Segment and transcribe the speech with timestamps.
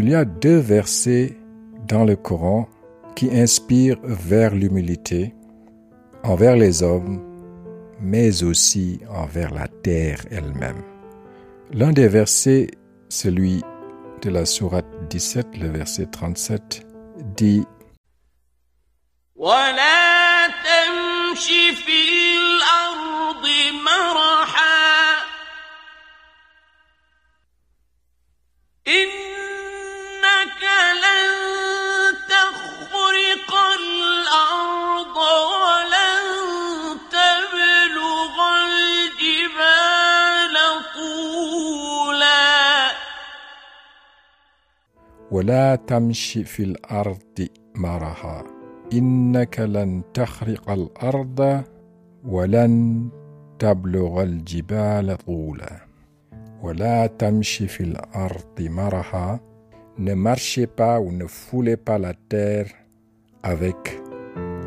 [0.00, 1.36] Il y a deux versets
[1.88, 2.68] dans le Coran
[3.16, 5.34] qui inspirent vers l'humilité
[6.22, 7.20] envers les hommes,
[8.00, 10.82] mais aussi envers la terre elle-même.
[11.72, 12.68] L'un des versets,
[13.08, 13.62] celui
[14.22, 16.86] de la sourate 17, le verset 37,
[17.36, 17.66] dit
[45.30, 48.44] ولا تمشي في الأرض مرحا
[48.92, 51.62] إنك لن تخرق الأرض
[52.24, 53.08] ولن
[53.58, 55.80] تبلغ الجبال طولا
[56.62, 59.40] ولا تمشي في الأرض مرحا
[59.98, 62.70] Ne marchez pas ou ne foulez pas la terre
[63.42, 64.00] avec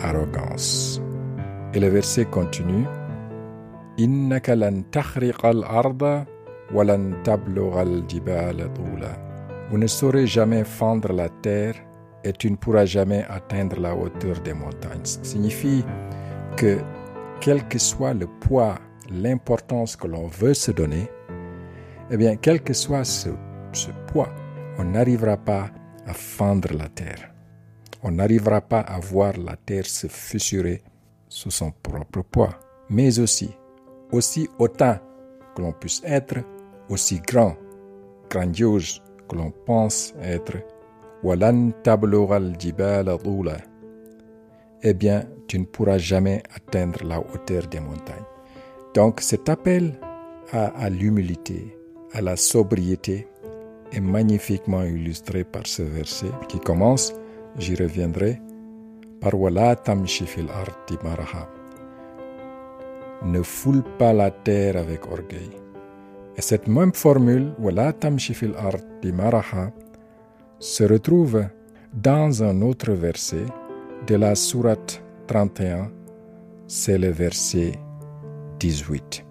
[0.00, 1.02] arrogance.
[1.74, 2.86] Et le verset continue.
[3.98, 6.24] إنك لن تخرق الأرض
[6.74, 9.25] ولن تبلغ الجبال طولا
[9.68, 11.74] Vous ne saurez jamais fendre la terre
[12.22, 15.04] et tu ne pourras jamais atteindre la hauteur des montagnes.
[15.04, 15.84] Ce signifie
[16.56, 16.78] que
[17.40, 18.76] quel que soit le poids,
[19.10, 21.10] l'importance que l'on veut se donner,
[22.10, 23.30] eh bien, quel que soit ce,
[23.72, 24.32] ce poids,
[24.78, 25.70] on n'arrivera pas
[26.06, 27.32] à fendre la terre.
[28.02, 30.84] On n'arrivera pas à voir la terre se fissurer
[31.28, 32.58] sous son propre poids.
[32.88, 33.50] Mais aussi,
[34.12, 34.98] aussi autant
[35.56, 36.36] que l'on puisse être,
[36.88, 37.56] aussi grand,
[38.30, 40.56] grandiose que l'on pense être
[41.22, 41.72] Walan
[44.82, 48.24] eh bien, tu ne pourras jamais atteindre la hauteur des montagnes.
[48.94, 49.98] Donc, cet appel
[50.52, 51.76] à, l'humilité,
[52.12, 53.26] à la sobriété,
[53.92, 57.12] est magnifiquement illustré par ce verset qui commence,
[57.58, 58.40] j'y reviendrai,
[59.20, 60.96] par Wala tamshifil arti.
[63.24, 65.65] Ne foule pas la terre avec orgueil.
[66.37, 69.71] Et cette même formule, Wala tamshifil arti maraha,
[70.59, 71.45] se retrouve
[71.93, 73.45] dans un autre verset
[74.07, 75.91] de la sourate 31,
[76.67, 77.73] c'est le verset
[78.59, 79.25] 18.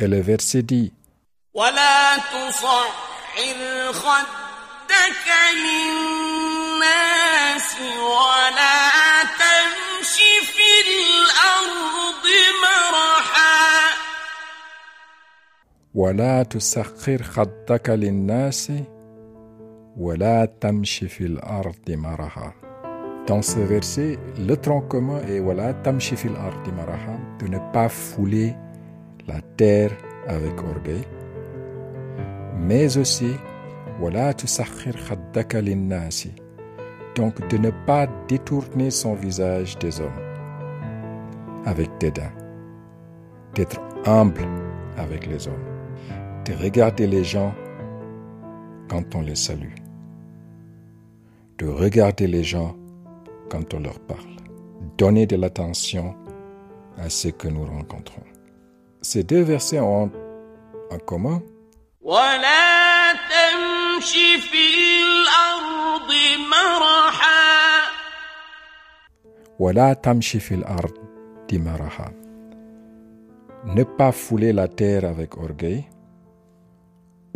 [0.00, 0.92] Et le verset dit
[1.54, 2.18] ولا
[16.50, 18.72] تسخر خدك للناس
[19.96, 22.62] ولا تمشي في الأرض مرحا
[23.26, 27.88] Dans ce verset, le tronc commun est voilà, tamshi fil ardi maraha, de ne pas
[27.88, 28.56] fouler
[29.28, 29.92] la terre
[30.26, 31.04] avec orgueil,
[32.58, 33.30] mais aussi
[34.00, 36.32] voilà, tu sakhir khaddaka linnasi,
[37.14, 40.22] donc de ne pas détourner son visage des hommes
[41.64, 42.32] avec dédain,
[43.54, 44.44] d'être humble
[44.96, 45.68] avec les hommes,
[46.47, 47.53] de regarder les gens
[48.89, 49.75] quand on les salue,
[51.57, 52.73] de regarder les gens
[53.49, 54.37] quand on leur parle,
[54.97, 56.15] donner de l'attention
[56.97, 58.23] à ce que nous rencontrons.
[59.01, 60.09] Ces deux versets ont
[60.89, 61.41] en commun.
[73.65, 75.85] ne pas fouler la terre avec orgueil.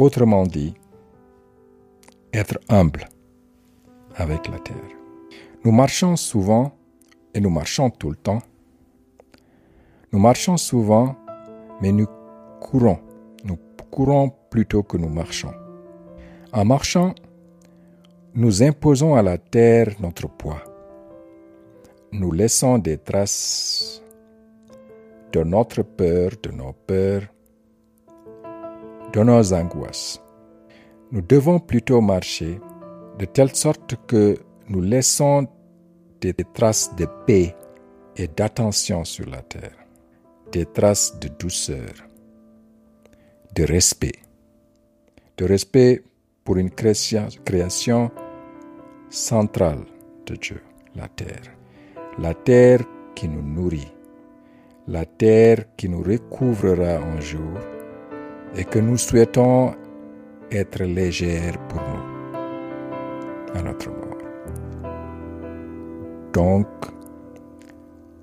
[0.01, 0.73] Autrement dit,
[2.33, 3.07] être humble
[4.15, 4.95] avec la terre.
[5.63, 6.71] Nous marchons souvent,
[7.35, 8.41] et nous marchons tout le temps.
[10.11, 11.15] Nous marchons souvent,
[11.83, 12.07] mais nous
[12.59, 12.97] courons.
[13.43, 13.59] Nous
[13.91, 15.53] courons plutôt que nous marchons.
[16.51, 17.13] En marchant,
[18.33, 20.63] nous imposons à la terre notre poids.
[22.11, 24.01] Nous laissons des traces
[25.31, 27.27] de notre peur, de nos peurs,
[29.13, 30.21] de nos angoisses.
[31.11, 32.59] Nous devons plutôt marcher
[33.19, 34.37] de telle sorte que
[34.69, 35.47] nous laissons
[36.21, 37.55] des traces de paix
[38.15, 39.75] et d'attention sur la terre,
[40.51, 41.91] des traces de douceur,
[43.55, 44.19] de respect,
[45.37, 46.03] de respect
[46.43, 48.11] pour une création,
[49.09, 49.85] centrale
[50.25, 50.61] de Dieu,
[50.95, 51.41] la terre.
[52.17, 52.81] La terre
[53.15, 53.93] qui nous nourrit,
[54.87, 57.57] la terre qui nous recouvrera un jour
[58.55, 59.73] et que nous souhaitons
[60.51, 64.17] être légère pour nous à notre mort.
[66.33, 66.67] Donc,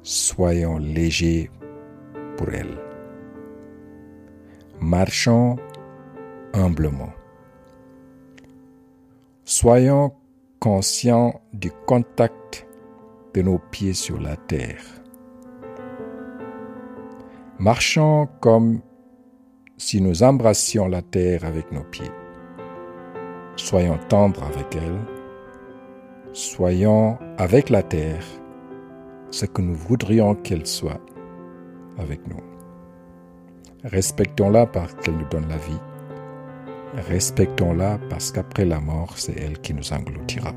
[0.03, 1.51] soyons légers
[2.37, 2.79] pour elle.
[4.81, 5.57] Marchons
[6.55, 7.13] humblement.
[9.45, 10.13] Soyons
[10.61, 12.67] conscients du contact
[13.35, 14.83] de nos pieds sur la terre.
[17.59, 18.81] Marchons comme
[19.79, 22.11] si nous embrassions la terre avec nos pieds.
[23.57, 24.99] Soyons tendres avec elle.
[26.33, 28.25] Soyons avec la terre
[29.31, 31.01] ce que nous voudrions qu'elle soit
[31.97, 32.43] avec nous.
[33.85, 35.81] Respectons-la parce qu'elle nous donne la vie.
[36.95, 40.53] Respectons-la parce qu'après la mort, c'est elle qui nous engloutira.